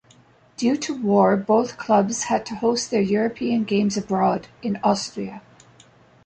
[0.57, 5.43] Due to war both clubs had to host their European games abroad, in Austria.